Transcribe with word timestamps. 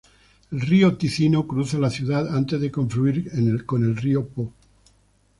El 0.51 0.61
río 0.61 0.97
Ticino 0.97 1.45
cruza 1.45 1.77
la 1.77 1.91
ciudad, 1.91 2.35
antes 2.35 2.59
de 2.59 2.71
confluir 2.71 3.31
con 3.67 3.83
el 3.83 3.95
río 3.95 4.25
Po. 4.27 4.51